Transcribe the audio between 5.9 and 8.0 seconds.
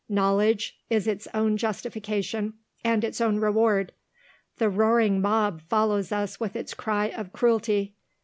us with its cry of Cruelty.